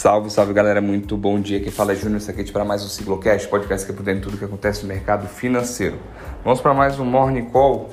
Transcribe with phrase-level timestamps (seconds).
[0.00, 1.60] Salve, salve galera, muito bom dia.
[1.60, 4.26] Quem fala é Júnior Saquete para mais um Ciclocast, podcast que é por dentro de
[4.28, 5.98] tudo que acontece no mercado financeiro.
[6.42, 7.90] Vamos para mais um Morning Call.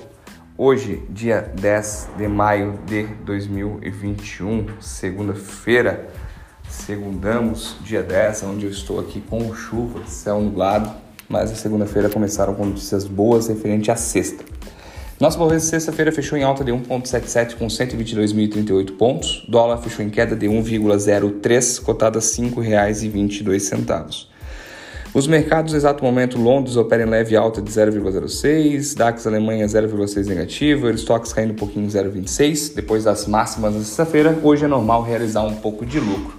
[0.57, 6.07] Hoje, dia 10 de maio de 2021, segunda-feira.
[6.69, 10.89] Segundamos, dia 10, onde eu estou aqui com chuva, céu nublado,
[11.27, 14.45] mas a segunda-feira começaram com notícias boas referente à sexta.
[15.19, 19.43] Nossa Bovespa sexta-feira fechou em alta de 1,77 com 122.038 pontos.
[19.49, 24.27] Dólar fechou em queda de 1,03, cotada a R$ 5,22.
[25.15, 30.27] Os mercados, no exato momento, Londres opera em leve alta de 0,06, DAX Alemanha 0,6
[30.27, 32.75] negativo, Eurostox caindo um pouquinho 0,26.
[32.75, 36.37] Depois das máximas da sexta-feira, hoje é normal realizar um pouco de lucro.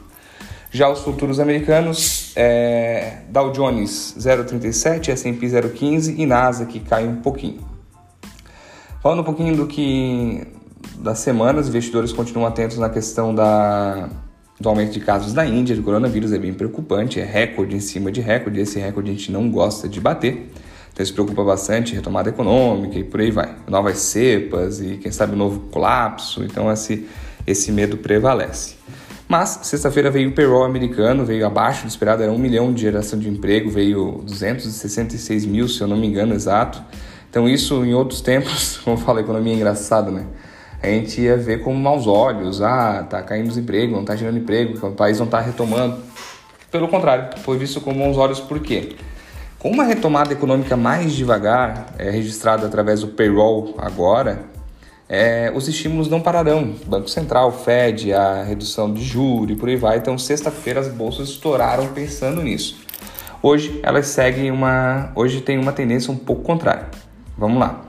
[0.70, 7.67] Já os futuros americanos, é, Dow Jones 0,37, S&P 0,15 e Nasdaq cai um pouquinho.
[9.08, 10.46] Falando um pouquinho do que
[10.98, 14.06] das semanas, os investidores continuam atentos na questão da,
[14.60, 18.12] do aumento de casos na Índia de coronavírus, é bem preocupante, é recorde em cima
[18.12, 20.52] de recorde, esse recorde a gente não gosta de bater.
[20.92, 23.56] Então isso preocupa bastante, retomada econômica e por aí vai.
[23.66, 27.08] Novas cepas e quem sabe um novo colapso, então esse,
[27.46, 28.74] esse medo prevalece.
[29.26, 33.18] Mas sexta-feira veio o payroll americano, veio abaixo do esperado, era um milhão de geração
[33.18, 36.82] de emprego, veio 266 mil, se eu não me engano, exato.
[37.38, 40.26] Então isso em outros tempos, como eu falo, economia é engraçada, né?
[40.82, 44.38] A gente ia ver com maus olhos, ah, tá caindo os empregos, não tá gerando
[44.38, 46.02] emprego, o país não tá retomando.
[46.68, 48.96] Pelo contrário, foi visto com bons olhos por quê?
[49.56, 54.40] Com uma retomada econômica mais devagar, é, registrada através do payroll agora,
[55.08, 56.74] é, os estímulos não pararão.
[56.86, 59.98] Banco Central, Fed, a redução de juros e por aí vai.
[59.98, 62.76] Então, sexta-feira as bolsas estouraram pensando nisso.
[63.40, 67.07] Hoje elas seguem uma, hoje tem uma tendência um pouco contrária.
[67.38, 67.82] Vamos lá.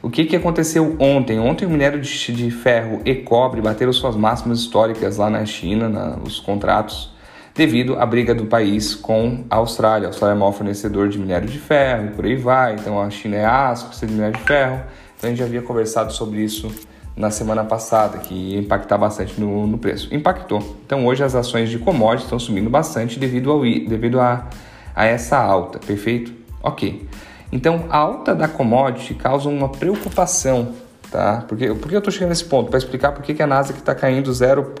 [0.00, 1.38] O que, que aconteceu ontem?
[1.38, 5.88] Ontem o minério de, de ferro e cobre bateram suas máximas históricas lá na China,
[5.88, 7.12] na, os contratos,
[7.54, 10.06] devido à briga do país com a Austrália.
[10.06, 12.74] A Austrália é o maior fornecedor de minério de ferro por aí vai.
[12.74, 14.82] Então a China é aço, precisa de minério de ferro.
[15.16, 16.72] Então a gente já havia conversado sobre isso
[17.16, 20.14] na semana passada, que ia impactar bastante no, no preço.
[20.14, 20.76] Impactou.
[20.86, 24.46] Então hoje as ações de commodities estão subindo bastante devido, ao, devido a,
[24.94, 26.32] a essa alta, perfeito?
[26.62, 27.08] Ok.
[27.50, 30.74] Então, a alta da commodity causa uma preocupação,
[31.10, 31.44] tá?
[31.48, 32.68] Porque, por que eu estou chegando nesse ponto?
[32.68, 34.74] Para explicar por que a Nasdaq está caindo 0.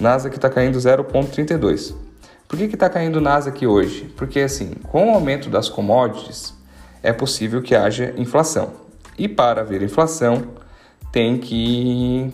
[0.00, 1.94] Nasdaq está caindo 0,32.
[2.48, 4.12] Por que está caindo Nasdaq hoje?
[4.16, 6.54] Porque, assim, com o aumento das commodities,
[7.02, 8.72] é possível que haja inflação.
[9.16, 10.42] E para haver inflação,
[11.12, 12.32] tem que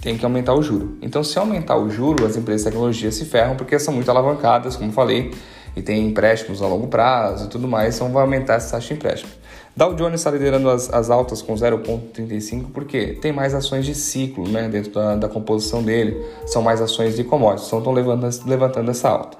[0.00, 0.96] tem que aumentar o juro.
[1.02, 4.76] Então, se aumentar o juro, as empresas de tecnologia se ferram porque são muito alavancadas,
[4.76, 5.32] como falei,
[5.78, 8.94] e tem empréstimos a longo prazo e tudo mais, então vai aumentar essa taxa de
[8.94, 9.30] empréstimo.
[9.76, 14.48] Dow Jones está liderando as, as altas com 0,35 porque tem mais ações de ciclo
[14.48, 18.90] né, dentro da, da composição dele, são mais ações de commodities, então estão levantando, levantando
[18.90, 19.38] essa alta.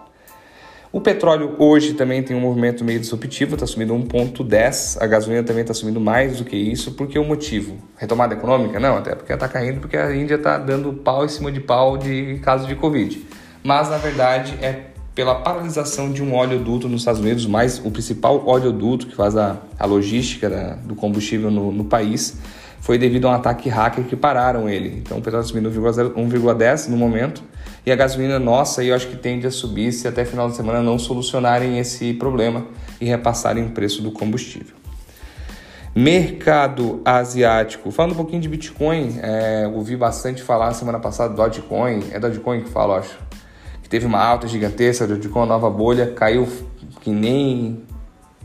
[0.91, 4.97] O petróleo hoje também tem um movimento meio disruptivo, está subindo 1,10.
[5.03, 6.93] A gasolina também está subindo mais do que isso.
[6.93, 7.77] Por que o motivo?
[7.98, 8.81] Retomada econômica?
[8.81, 11.98] Não, até porque está caindo porque a Índia está dando pau em cima de pau
[11.98, 13.22] de casos de Covid.
[13.62, 14.88] Mas na verdade é
[15.18, 19.56] pela paralisação de um oleoduto nos Estados Unidos, mais o principal oleoduto que faz a,
[19.76, 22.36] a logística da, do combustível no, no, país,
[22.78, 24.96] foi devido a um ataque hacker que pararam ele.
[24.98, 27.42] Então o petróleo subindo 1,10 no momento
[27.84, 30.80] e a gasolina nossa eu acho que tende a subir se até final de semana
[30.80, 32.64] não solucionarem esse problema
[33.00, 34.76] e repassarem o preço do combustível.
[35.96, 37.90] Mercado asiático.
[37.90, 42.04] Falando um pouquinho de Bitcoin, é, ouvi bastante falar semana passada do Dogecoin.
[42.12, 43.18] É Dogecoin que fala, acho
[43.88, 46.47] teve uma alta gigantesca, dedicou uma nova bolha, caiu
[47.00, 47.82] que nem,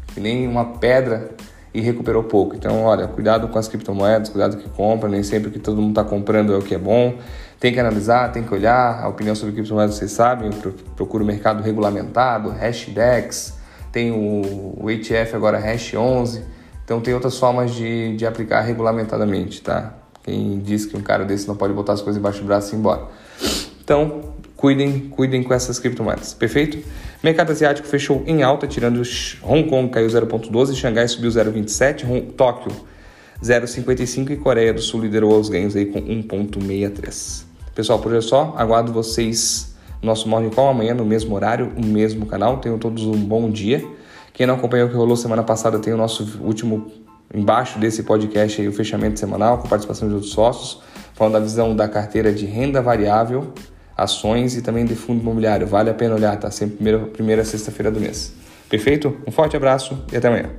[0.08, 1.32] que nem uma pedra
[1.74, 2.56] e recuperou pouco.
[2.56, 6.04] Então, olha, cuidado com as criptomoedas, cuidado que compra, nem sempre que todo mundo está
[6.04, 7.16] comprando é o que é bom.
[7.60, 9.04] Tem que analisar, tem que olhar.
[9.04, 13.58] A opinião sobre criptomoedas vocês sabem, eu procuro o mercado regulamentado, Hashdex,
[13.92, 16.44] tem o, o ETF agora Hash 11.
[16.84, 19.94] Então tem outras formas de, de aplicar regulamentadamente, tá?
[20.24, 22.78] Quem diz que um cara desse não pode botar as coisas embaixo do braço e
[22.78, 23.08] ir embora.
[23.84, 24.33] Então,
[24.64, 26.78] Cuidem, cuidem com essas criptomoedas, perfeito?
[27.22, 29.02] Mercado asiático fechou em alta, tirando
[29.44, 32.72] Hong Kong caiu 0,12, Xangai subiu 0,27, Tóquio
[33.44, 37.44] 0,55 e Coreia do Sul liderou os ganhos aí com 1,63.
[37.76, 41.74] Pessoal, por hoje é só, aguardo vocês no nosso Morning Call amanhã no mesmo horário,
[41.76, 42.56] no mesmo canal.
[42.60, 43.86] Tenham todos um bom dia.
[44.32, 46.90] Quem não acompanhou o que rolou semana passada tem o nosso último
[47.34, 50.82] embaixo desse podcast aí, o fechamento semanal com participação de outros sócios,
[51.16, 53.52] falando da visão da carteira de renda variável
[53.96, 55.68] ações e também de fundo imobiliário.
[55.68, 56.50] Vale a pena olhar, tá?
[56.52, 58.34] Sempre primeira, primeira sexta-feira do mês.
[58.70, 59.18] Perfeito?
[59.28, 60.50] Um forte abraço e até amanhã.